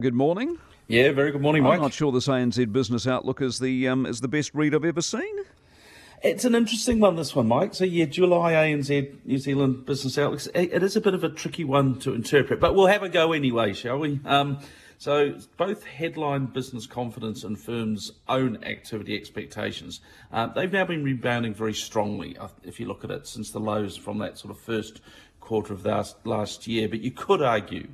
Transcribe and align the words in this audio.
Good 0.00 0.14
morning. 0.14 0.58
Yeah, 0.86 1.10
very 1.10 1.32
good 1.32 1.40
morning, 1.40 1.64
Mike. 1.64 1.74
I'm 1.74 1.82
not 1.82 1.92
sure 1.92 2.12
this 2.12 2.28
ANZ 2.28 2.72
Business 2.72 3.04
Outlook 3.04 3.42
is 3.42 3.58
the 3.58 3.88
um, 3.88 4.06
is 4.06 4.20
the 4.20 4.28
best 4.28 4.54
read 4.54 4.72
I've 4.72 4.84
ever 4.84 5.02
seen. 5.02 5.38
It's 6.22 6.44
an 6.44 6.54
interesting 6.54 7.00
one, 7.00 7.16
this 7.16 7.34
one, 7.34 7.48
Mike. 7.48 7.74
So, 7.74 7.82
yeah, 7.82 8.04
July 8.04 8.52
ANZ 8.52 9.16
New 9.24 9.38
Zealand 9.38 9.86
Business 9.86 10.16
Outlook. 10.16 10.42
It 10.54 10.84
is 10.84 10.94
a 10.94 11.00
bit 11.00 11.14
of 11.14 11.24
a 11.24 11.28
tricky 11.28 11.64
one 11.64 11.98
to 11.98 12.14
interpret, 12.14 12.60
but 12.60 12.76
we'll 12.76 12.86
have 12.86 13.02
a 13.02 13.08
go 13.08 13.32
anyway, 13.32 13.72
shall 13.72 13.98
we? 13.98 14.20
Um, 14.24 14.60
so, 14.98 15.38
both 15.56 15.84
headline 15.84 16.46
business 16.46 16.86
confidence 16.86 17.44
and 17.44 17.58
firms' 17.58 18.10
own 18.28 18.64
activity 18.64 19.16
expectations, 19.16 20.00
uh, 20.32 20.48
they've 20.48 20.72
now 20.72 20.84
been 20.84 21.04
rebounding 21.04 21.54
very 21.54 21.72
strongly, 21.72 22.36
uh, 22.36 22.48
if 22.64 22.80
you 22.80 22.86
look 22.86 23.04
at 23.04 23.10
it, 23.12 23.26
since 23.28 23.52
the 23.52 23.60
lows 23.60 23.96
from 23.96 24.18
that 24.18 24.38
sort 24.38 24.50
of 24.50 24.60
first 24.60 25.00
quarter 25.40 25.72
of 25.72 25.86
last, 25.86 26.16
last 26.26 26.66
year. 26.66 26.88
But 26.88 27.00
you 27.00 27.12
could 27.12 27.42
argue 27.42 27.86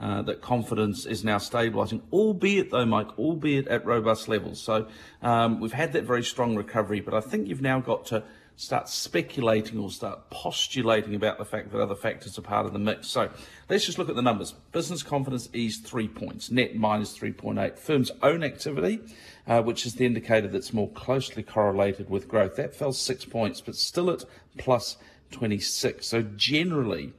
uh, 0.00 0.22
that 0.22 0.40
confidence 0.40 1.04
is 1.04 1.24
now 1.24 1.38
stabilising, 1.38 2.00
albeit 2.12 2.70
though, 2.70 2.86
Mike, 2.86 3.18
albeit 3.18 3.66
at 3.66 3.84
robust 3.84 4.28
levels. 4.28 4.60
So 4.60 4.86
um, 5.20 5.60
we've 5.60 5.72
had 5.72 5.92
that 5.94 6.04
very 6.04 6.22
strong 6.22 6.54
recovery, 6.54 7.00
but 7.00 7.12
I 7.12 7.20
think 7.20 7.48
you've 7.48 7.60
now 7.60 7.80
got 7.80 8.06
to 8.06 8.22
start 8.56 8.88
speculating 8.88 9.78
or 9.78 9.90
start 9.90 10.30
postulating 10.30 11.14
about 11.14 11.38
the 11.38 11.44
fact 11.44 11.72
that 11.72 11.80
other 11.80 11.94
factors 11.94 12.38
are 12.38 12.42
part 12.42 12.66
of 12.66 12.72
the 12.72 12.78
mix. 12.78 13.08
So 13.08 13.30
let's 13.68 13.86
just 13.86 13.98
look 13.98 14.08
at 14.08 14.14
the 14.14 14.22
numbers. 14.22 14.52
Business 14.72 15.02
confidence 15.02 15.48
eased 15.52 15.84
three 15.84 16.08
points, 16.08 16.50
net 16.50 16.76
minus 16.76 17.16
3.8. 17.16 17.78
Firms' 17.78 18.10
own 18.22 18.42
activity, 18.44 19.00
uh, 19.46 19.62
which 19.62 19.86
is 19.86 19.94
the 19.94 20.06
indicator 20.06 20.48
that's 20.48 20.72
more 20.72 20.90
closely 20.90 21.42
correlated 21.42 22.08
with 22.08 22.28
growth, 22.28 22.56
that 22.56 22.74
fell 22.74 22.92
six 22.92 23.24
points, 23.24 23.60
but 23.60 23.74
still 23.74 24.10
at 24.10 24.24
plus 24.58 24.96
26. 25.32 26.06
So 26.06 26.22
generally, 26.22 27.12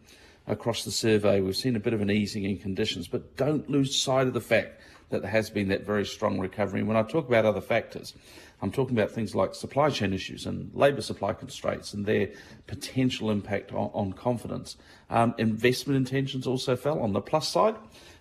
across 0.47 0.83
the 0.83 0.91
survey, 0.91 1.41
we've 1.41 1.55
seen 1.55 1.75
a 1.75 1.79
bit 1.79 1.93
of 1.93 2.01
an 2.01 2.11
easing 2.11 2.43
in 2.43 2.57
conditions, 2.57 3.07
but 3.07 3.35
don't 3.35 3.69
lose 3.69 3.99
sight 3.99 4.27
of 4.27 4.33
the 4.33 4.41
fact 4.41 4.79
that 5.13 5.21
there 5.21 5.31
has 5.31 5.49
been 5.49 5.69
that 5.69 5.85
very 5.85 6.05
strong 6.05 6.39
recovery. 6.39 6.83
When 6.83 6.97
I 6.97 7.03
talk 7.03 7.29
about 7.29 7.45
other 7.45 7.61
factors, 7.61 8.13
I'm 8.61 8.71
talking 8.71 8.97
about 8.97 9.11
things 9.11 9.33
like 9.35 9.55
supply 9.55 9.89
chain 9.89 10.13
issues 10.13 10.45
and 10.45 10.69
labour 10.73 11.01
supply 11.01 11.33
constraints 11.33 11.93
and 11.93 12.05
their 12.05 12.29
potential 12.67 13.29
impact 13.29 13.71
on, 13.71 13.91
on 13.93 14.13
confidence. 14.13 14.75
Um, 15.09 15.35
investment 15.37 15.97
intentions 15.97 16.47
also 16.47 16.75
fell 16.75 16.99
on 16.99 17.13
the 17.13 17.21
plus 17.21 17.47
side. 17.47 17.75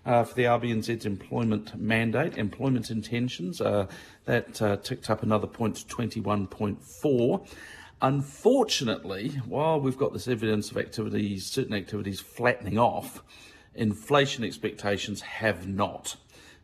Uh, 0.04 0.24
for 0.24 0.34
the 0.34 0.42
RBNZ's 0.42 1.06
employment 1.06 1.80
mandate, 1.80 2.36
employment 2.36 2.90
intentions, 2.90 3.60
uh, 3.60 3.86
that 4.24 4.60
uh, 4.60 4.76
ticked 4.78 5.08
up 5.08 5.22
another 5.22 5.46
point 5.46 5.76
to 5.76 5.84
21.4. 5.94 7.48
Unfortunately, 8.00 9.28
while 9.46 9.80
we've 9.80 9.96
got 9.96 10.12
this 10.12 10.26
evidence 10.26 10.72
of 10.72 10.76
activities, 10.76 11.46
certain 11.46 11.72
activities 11.72 12.18
flattening 12.18 12.78
off, 12.78 13.22
inflation 13.76 14.42
expectations 14.42 15.20
have 15.20 15.68
not. 15.68 16.16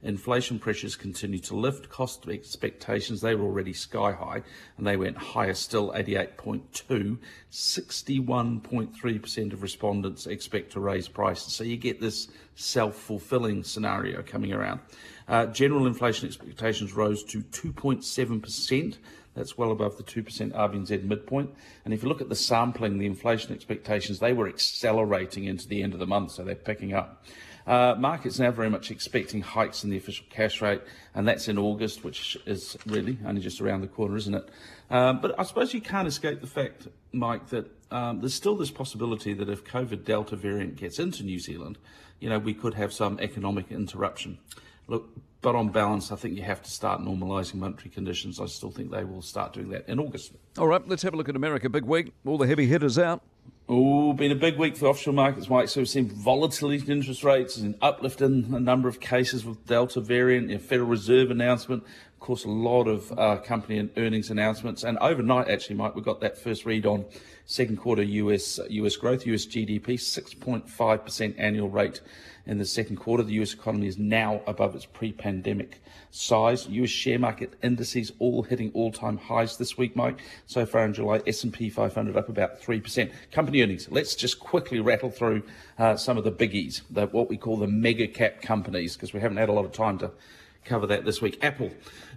Inflation 0.03 0.61
pressures 0.61 0.95
continue 0.95 1.41
to 1.41 1.57
lift. 1.57 1.89
Cost 1.89 2.29
expectations, 2.29 3.21
they 3.21 3.35
were 3.35 3.45
already 3.45 3.73
sky 3.73 4.13
high 4.13 4.43
and 4.77 4.87
they 4.87 4.97
went 4.97 5.17
higher 5.17 5.55
still, 5.55 5.93
88.2. 5.93 7.19
61.3% 7.51 9.53
of 9.53 9.63
respondents 9.63 10.29
expect 10.29 10.71
to 10.73 10.81
raise 10.81 11.09
prices. 11.09 11.53
So 11.53 11.65
you 11.65 11.77
get 11.77 12.01
this 12.01 12.29
self 12.55 12.95
fulfilling 12.95 13.65
scenario 13.65 14.23
coming 14.23 14.53
around. 14.53 14.81
Uh, 15.27 15.47
general 15.47 15.87
inflation 15.87 16.29
expectations 16.29 16.93
rose 16.93 17.25
to 17.25 17.43
2.7%. 17.43 18.99
That's 19.35 19.59
well 19.59 19.73
above 19.73 19.97
the 19.97 20.05
2% 20.05 20.53
RBNZ 20.53 21.05
midpoint. 21.05 21.51
And 21.85 21.93
if 21.93 22.03
you 22.03 22.09
look 22.09 22.21
at 22.21 22.29
the 22.29 22.35
sampling, 22.35 22.99
the 22.99 23.07
inflation 23.07 23.53
expectations, 23.53 24.21
they 24.21 24.33
were 24.33 24.49
accelerating 24.49 25.45
into 25.45 25.69
the 25.69 25.83
end 25.83 25.93
of 25.93 26.01
the 26.01 26.07
month, 26.07 26.33
so 26.33 26.45
they're 26.45 26.55
picking 26.55 26.93
up. 26.93 27.25
Uh, 27.69 27.94
markets 27.98 28.38
now 28.38 28.50
very 28.50 28.70
much 28.70 28.91
expecting 28.91 29.42
hikes 29.42 29.84
in 29.84 29.91
the 29.91 29.97
official 29.98 30.24
cash 30.30 30.62
rate, 30.62 30.80
and 31.14 31.28
that's 31.28 31.48
in 31.48 31.58
August, 31.58 32.02
which 32.02 32.38
is 32.47 32.78
really 32.86 33.19
only 33.27 33.42
just 33.42 33.61
around 33.61 33.83
the 33.83 33.86
corner, 33.86 34.16
isn't 34.16 34.34
it? 34.34 34.48
Um, 34.88 35.20
but 35.20 35.38
I 35.38 35.42
suppose 35.42 35.74
you 35.74 35.83
can't 35.83 36.08
escape 36.08 36.41
the 36.41 36.46
fact, 36.46 36.89
Mike, 37.12 37.48
that 37.48 37.70
um, 37.90 38.20
there's 38.20 38.33
still 38.33 38.57
this 38.57 38.70
possibility 38.70 39.34
that 39.34 39.51
if 39.51 39.64
COVID 39.64 40.05
Delta 40.05 40.34
variant 40.34 40.77
gets 40.77 40.98
into 40.98 41.23
New 41.23 41.39
Zealand, 41.39 41.77
you 42.20 42.30
know, 42.30 42.39
we 42.39 42.55
could 42.55 42.73
have 42.73 42.90
some 42.90 43.20
economic 43.20 43.70
interruption. 43.70 44.39
Look, 44.86 45.11
but 45.42 45.55
on 45.55 45.68
balance, 45.68 46.11
I 46.11 46.17
think 46.17 46.36
you 46.36 46.42
have 46.45 46.62
to 46.62 46.70
start 46.70 47.02
normalising 47.02 47.57
monetary 47.57 47.90
conditions. 47.90 48.40
I 48.40 48.46
still 48.46 48.70
think 48.70 48.90
they 48.90 49.05
will 49.05 49.20
start 49.20 49.52
doing 49.52 49.68
that 49.70 49.86
in 49.89 50.01
August. 50.01 50.33
All 50.57 50.67
right, 50.67 50.86
let's 50.89 51.02
have 51.02 51.12
a 51.12 51.18
look 51.18 51.28
at 51.28 51.36
America. 51.36 51.68
Big 51.68 51.84
week. 51.84 52.14
All 52.24 52.39
the 52.39 52.46
heavy 52.46 52.67
hitters 52.67 52.98
out. 52.98 53.23
Oh, 53.70 54.14
been 54.14 54.33
a 54.33 54.34
big 54.34 54.56
week 54.56 54.79
for 54.79 54.86
offshore 54.86 55.12
markets, 55.12 55.51
Mike. 55.51 55.68
So 55.68 55.80
we've 55.80 55.89
seen 55.90 56.08
volatility 56.08 56.83
in 56.86 56.90
interest 56.90 57.23
rates 57.23 57.58
and 57.58 57.74
uplift 57.83 58.23
in 58.23 58.55
a 58.55 58.58
number 58.58 58.89
of 58.89 58.98
cases 58.98 59.45
with 59.45 59.67
Delta 59.67 60.01
variant, 60.01 60.51
a 60.51 60.58
Federal 60.58 60.89
Reserve 60.89 61.30
announcement, 61.30 61.84
of 62.18 62.20
course, 62.20 62.45
a 62.45 62.48
lot 62.48 62.89
of 62.89 63.17
uh, 63.17 63.36
company 63.36 63.78
and 63.78 63.90
earnings 63.98 64.30
announcements. 64.30 64.83
And 64.83 64.96
overnight, 64.98 65.48
actually, 65.48 65.77
Mike, 65.77 65.95
we 65.95 66.02
got 66.02 66.20
that 66.23 66.36
first 66.36 66.64
read 66.64 66.86
on 66.86 67.05
second 67.45 67.77
quarter 67.77 68.02
US 68.02 68.58
US 68.68 68.96
growth, 68.96 69.24
US 69.24 69.46
GDP, 69.46 69.95
6.5% 69.95 71.34
annual 71.39 71.68
rate 71.68 72.01
in 72.45 72.58
the 72.58 72.64
second 72.64 72.96
quarter. 72.96 73.23
The 73.23 73.34
US 73.34 73.55
economy 73.55 73.86
is 73.86 73.98
now 73.98 74.42
above 74.48 74.74
its 74.74 74.84
pre-pandemic 74.84 75.80
size. 76.11 76.67
US 76.68 76.90
share 76.90 77.20
market 77.20 77.55
indices 77.62 78.12
all 78.18 78.42
hitting 78.42 78.73
all-time 78.74 79.17
highs 79.17 79.57
this 79.57 79.78
week, 79.78 79.95
Mike. 79.95 80.18
So 80.46 80.67
far 80.67 80.84
in 80.84 80.95
July, 80.95 81.23
S&P 81.24 81.70
500 81.70 82.17
up 82.17 82.28
about 82.28 82.61
3%. 82.61 83.12
Company 83.30 83.58
earnings. 83.63 83.89
Let's 83.91 84.14
just 84.14 84.41
quickly 84.41 84.80
rattle 84.80 85.11
through 85.11 85.42
uh, 85.79 85.96
some 85.96 86.19
of 86.19 86.24
the 86.24 86.33
biggies, 86.33 86.83
the, 86.91 87.07
what 87.07 87.29
we 87.29 87.36
call 87.36 87.57
the 87.57 87.67
mega 87.67 88.08
cap 88.08 88.42
companies, 88.42 88.95
because 88.95 89.13
we 89.13 89.20
haven't 89.20 89.39
had 89.39 89.48
a 89.48 89.52
lot 89.52 89.64
of 89.64 89.73
time 89.73 89.98
to 89.98 90.11
cover 90.68 90.86
that 90.86 91.05
this 91.05 91.23
week. 91.23 91.39
Apple 91.42 91.70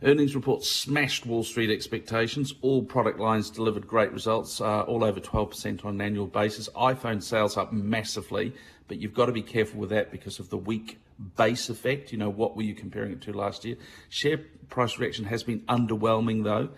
earnings 0.04 0.36
report 0.36 0.64
smashed 0.64 1.26
Wall 1.26 1.44
Street 1.44 1.72
expectations. 1.72 2.54
All 2.62 2.84
product 2.84 3.20
lines 3.20 3.50
delivered 3.50 3.88
great 3.88 4.12
results, 4.12 4.60
uh, 4.60 4.82
all 4.82 5.04
over 5.04 5.20
12% 5.20 5.86
on 5.86 5.96
an 5.96 6.02
annual 6.02 6.28
basis. 6.28 6.68
iPhone 6.76 7.24
sales 7.24 7.58
up 7.58 7.72
massively, 7.72 8.54
but 8.88 8.98
you've 8.98 9.14
got 9.14 9.28
to 9.28 9.32
be 9.32 9.42
careful 9.42 9.80
with 9.80 9.90
that 9.90 10.12
because 10.12 10.40
of 10.40 10.50
the 10.50 10.58
weak 10.58 11.00
base 11.38 11.70
effect. 11.70 12.12
You 12.12 12.18
know, 12.18 12.30
what 12.30 12.56
were 12.56 12.64
you 12.64 12.74
comparing 12.74 13.14
it 13.14 13.22
to 13.22 13.34
last 13.34 13.64
year? 13.64 13.78
Share 14.10 14.40
price 14.70 14.98
reaction 15.00 15.26
has 15.26 15.44
been 15.44 15.60
underwhelming 15.62 16.44
though, 16.44 16.70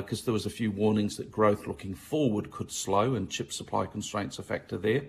because 0.00 0.22
uh, 0.22 0.24
there 0.26 0.34
was 0.34 0.46
a 0.46 0.50
few 0.50 0.70
warnings 0.70 1.16
that 1.16 1.30
growth 1.30 1.66
looking 1.66 1.94
forward 1.94 2.50
could 2.50 2.70
slow 2.70 3.14
and 3.14 3.28
chip 3.30 3.52
supply 3.52 3.86
constraints 3.86 4.38
a 4.38 4.42
factor 4.42 4.78
there. 4.78 5.02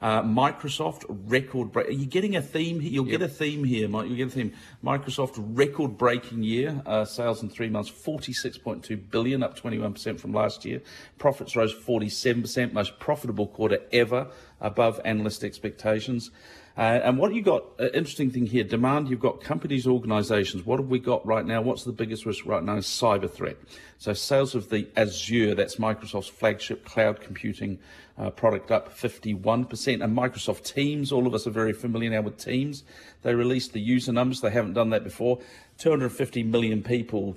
Uh, 0.00 0.22
Microsoft 0.22 1.04
record 1.08 1.72
break. 1.72 1.88
Are 1.88 1.92
you 1.92 2.06
getting 2.06 2.34
a 2.36 2.40
theme? 2.42 2.80
You'll 2.80 3.06
yep. 3.06 3.20
get 3.20 3.28
a 3.28 3.32
theme 3.32 3.64
here, 3.64 3.86
Mike. 3.88 4.08
You'll 4.08 4.16
get 4.16 4.28
a 4.28 4.30
theme. 4.30 4.52
Microsoft 4.82 5.34
record 5.36 5.98
breaking 5.98 6.42
year. 6.42 6.82
Uh, 6.86 7.04
sales 7.04 7.42
in 7.42 7.50
three 7.50 7.68
months, 7.68 7.90
46.2 7.90 9.10
billion, 9.10 9.42
up 9.42 9.58
21% 9.58 10.18
from 10.18 10.32
last 10.32 10.64
year. 10.64 10.80
Profits 11.18 11.54
rose 11.54 11.74
47%, 11.74 12.72
most 12.72 12.98
profitable 12.98 13.46
quarter 13.46 13.80
ever, 13.92 14.28
above 14.60 15.00
analyst 15.04 15.44
expectations. 15.44 16.30
Uh, 16.76 17.00
and 17.02 17.18
what 17.18 17.34
you 17.34 17.42
got, 17.42 17.64
uh, 17.78 17.88
interesting 17.92 18.30
thing 18.30 18.46
here, 18.46 18.64
demand, 18.64 19.08
you've 19.10 19.20
got 19.20 19.40
companies, 19.40 19.86
organizations. 19.86 20.64
What 20.64 20.78
have 20.78 20.88
we 20.88 20.98
got 20.98 21.26
right 21.26 21.44
now? 21.44 21.60
What's 21.60 21.84
the 21.84 21.92
biggest 21.92 22.24
risk 22.24 22.46
right 22.46 22.62
now? 22.62 22.76
Cyber 22.76 23.30
threat. 23.30 23.56
So 23.98 24.14
sales 24.14 24.54
of 24.54 24.70
the 24.70 24.88
Azure, 24.96 25.54
that's 25.54 25.76
Microsoft's 25.76 26.28
flagship 26.28 26.84
cloud 26.84 27.20
computing 27.20 27.78
uh, 28.16 28.30
product, 28.30 28.70
up 28.70 28.96
51%. 28.96 30.02
And 30.02 30.16
Microsoft 30.16 30.62
Teams, 30.64 31.10
all 31.12 31.26
of 31.26 31.34
us 31.34 31.46
are 31.46 31.50
very 31.50 31.72
familiar 31.72 32.10
now 32.10 32.22
with 32.22 32.38
Teams. 32.38 32.84
They 33.22 33.34
released 33.34 33.72
the 33.72 33.80
user 33.80 34.12
numbers. 34.12 34.40
They 34.40 34.50
haven't 34.50 34.74
done 34.74 34.90
that 34.90 35.04
before. 35.04 35.40
250 35.78 36.44
million 36.44 36.82
people 36.82 37.36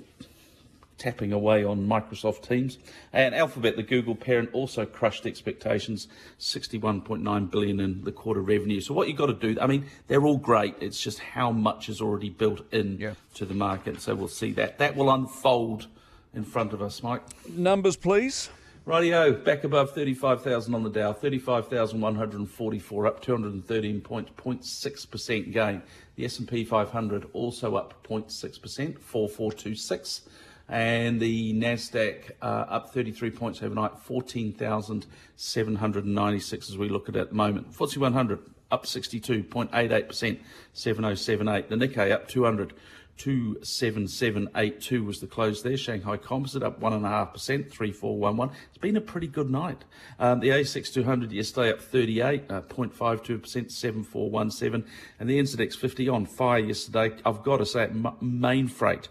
tapping 0.98 1.32
away 1.32 1.64
on 1.64 1.86
Microsoft 1.86 2.46
Teams. 2.48 2.78
And 3.12 3.34
Alphabet, 3.34 3.76
the 3.76 3.82
Google 3.82 4.14
parent, 4.14 4.50
also 4.52 4.86
crushed 4.86 5.26
expectations, 5.26 6.08
61.9 6.38 7.50
billion 7.50 7.80
in 7.80 8.04
the 8.04 8.12
quarter 8.12 8.40
revenue. 8.40 8.80
So 8.80 8.94
what 8.94 9.08
you've 9.08 9.16
got 9.16 9.26
to 9.26 9.34
do, 9.34 9.60
I 9.60 9.66
mean, 9.66 9.86
they're 10.06 10.24
all 10.24 10.38
great. 10.38 10.76
It's 10.80 11.00
just 11.00 11.18
how 11.18 11.50
much 11.50 11.88
is 11.88 12.00
already 12.00 12.30
built 12.30 12.60
in 12.72 12.98
yeah. 12.98 13.14
to 13.34 13.44
the 13.44 13.54
market. 13.54 14.00
So 14.00 14.14
we'll 14.14 14.28
see 14.28 14.52
that. 14.52 14.78
That 14.78 14.96
will 14.96 15.10
unfold 15.10 15.86
in 16.34 16.44
front 16.44 16.72
of 16.72 16.82
us, 16.82 17.02
Mike. 17.02 17.22
Numbers, 17.48 17.96
please. 17.96 18.50
Rightio, 18.86 19.42
back 19.42 19.64
above 19.64 19.92
35,000 19.92 20.74
on 20.74 20.82
the 20.82 20.90
Dow, 20.90 21.14
35,144 21.14 23.06
up 23.06 23.22
213 23.22 24.00
points, 24.02 24.30
0.6% 24.36 25.52
gain. 25.52 25.82
The 26.16 26.26
S&P 26.26 26.64
500 26.64 27.26
also 27.32 27.76
up 27.76 28.06
0.6%, 28.06 28.98
4426 28.98 30.20
and 30.68 31.18
the 31.20 31.54
Nasdaq 31.54 32.32
uh, 32.40 32.66
up 32.68 32.92
33 32.92 33.30
points 33.30 33.60
overnight, 33.62 33.98
14,796 33.98 36.70
as 36.70 36.78
we 36.78 36.88
look 36.88 37.08
at 37.08 37.16
it 37.16 37.20
at 37.20 37.30
the 37.30 37.34
moment. 37.34 37.72
FTSE 37.72 37.96
100 37.98 38.38
up 38.70 38.84
62.88%, 38.84 40.38
7078. 40.72 41.68
The 41.68 41.74
Nikkei 41.76 42.12
up 42.12 42.28
200. 42.28 42.72
27782 43.16 45.04
was 45.04 45.20
the 45.20 45.26
close 45.26 45.62
there. 45.62 45.76
Shanghai 45.76 46.16
Composite 46.16 46.62
up 46.62 46.80
1.5%, 46.80 47.70
3411. 47.70 48.56
It's 48.68 48.78
been 48.78 48.96
a 48.96 49.00
pretty 49.00 49.28
good 49.28 49.50
night. 49.50 49.84
Um, 50.18 50.40
the 50.40 50.48
ASX 50.48 50.92
200 50.92 51.30
yesterday 51.30 51.70
up 51.70 51.80
38, 51.80 52.50
uh, 52.50 52.60
0.52%, 52.62 53.70
7417. 53.70 54.84
And 55.20 55.30
the 55.30 55.38
NZX 55.38 55.76
50 55.76 56.08
on 56.08 56.26
fire 56.26 56.58
yesterday. 56.58 57.16
I've 57.24 57.44
got 57.44 57.58
to 57.58 57.66
say, 57.66 57.86
Mainfreight 57.86 59.08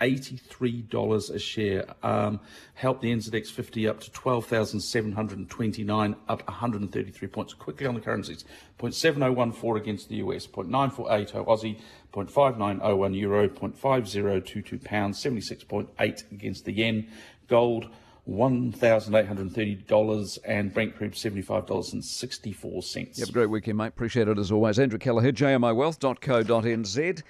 $83 0.00 1.30
a 1.30 1.38
share. 1.38 1.84
Um, 2.02 2.40
helped 2.74 3.02
the 3.02 3.12
NZX 3.12 3.50
50 3.50 3.86
up 3.88 4.00
to 4.00 4.10
12,729, 4.10 6.16
up 6.28 6.48
133 6.48 7.28
points. 7.28 7.54
Quickly 7.54 7.86
on 7.86 7.94
the 7.94 8.00
currencies 8.00 8.44
0.7014 8.78 9.76
against 9.76 10.08
the 10.08 10.16
US, 10.16 10.46
0.9480 10.46 11.46
Aussie, 11.46 11.78
0.5901 12.12 13.18
Euro, 13.20 13.48
0.5022 13.48 14.84
pounds, 14.84 15.22
76.8 15.22 16.32
against 16.32 16.64
the 16.64 16.72
yen. 16.72 17.06
Gold. 17.48 17.88
$1,830 18.28 20.38
and 20.44 20.74
Brent 20.74 20.96
crude 20.96 21.12
$75.64. 21.12 22.96
You 22.96 23.06
have 23.20 23.28
a 23.28 23.32
great 23.32 23.46
weekend, 23.46 23.78
mate. 23.78 23.86
Appreciate 23.86 24.26
it 24.26 24.36
as 24.36 24.50
always. 24.50 24.80
Andrew 24.80 24.98
Kelleher, 24.98 25.30
jmiwealth.co.nz. 25.30 27.22